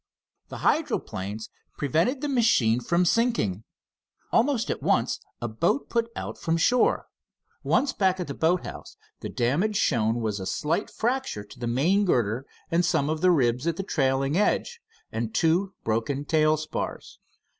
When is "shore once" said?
6.57-7.93